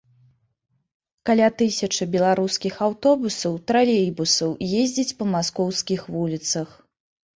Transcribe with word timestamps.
Каля 1.29 1.49
тысячы 1.59 2.07
беларускіх 2.15 2.79
аўтобусаў, 2.87 3.51
тралейбусаў 3.73 4.49
ездзіць 4.81 5.15
па 5.21 5.25
маскоўскіх 5.37 6.01
вуліцах. 6.19 6.69